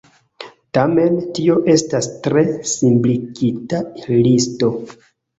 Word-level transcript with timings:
Tamen, 0.75 1.17
tio 1.39 1.57
estas 1.73 2.07
tre 2.27 2.43
simpligita 2.69 3.83
listo. 4.23 4.71